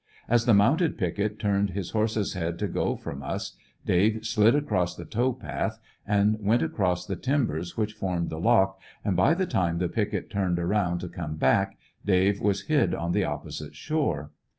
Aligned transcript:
As 0.27 0.45
the 0.45 0.53
mounted 0.55 0.97
picket 0.97 1.37
turned 1.37 1.69
his 1.69 1.91
horse's 1.91 2.33
head 2.33 2.57
to 2.57 2.67
go 2.67 2.95
from 2.95 3.21
us, 3.21 3.55
Dave 3.85 4.25
slid 4.25 4.55
across 4.55 4.95
the 4.95 5.05
tow^ 5.05 5.39
path 5.39 5.77
and 6.07 6.37
went 6.43 6.63
across 6.63 7.05
the 7.05 7.15
timbers 7.15 7.77
which 7.77 7.93
formed 7.93 8.31
the 8.31 8.39
lock, 8.39 8.79
and 9.05 9.15
by 9.15 9.35
the 9.35 9.45
time 9.45 9.77
the 9.77 9.87
picket 9.89 10.31
turned 10.31 10.57
around 10.57 11.01
to 11.01 11.07
come 11.07 11.35
back 11.35 11.77
Dave 12.03 12.41
was 12.41 12.61
hid 12.61 12.95
on 12.95 13.11
the 13.11 13.25
opposite 13.25 13.75
shore. 13.75 14.31